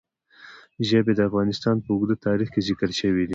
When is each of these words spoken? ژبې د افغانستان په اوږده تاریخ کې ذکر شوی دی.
ژبې 0.89 1.13
د 1.15 1.19
افغانستان 1.29 1.75
په 1.81 1.89
اوږده 1.93 2.15
تاریخ 2.27 2.47
کې 2.53 2.61
ذکر 2.69 2.89
شوی 2.99 3.23
دی. 3.27 3.29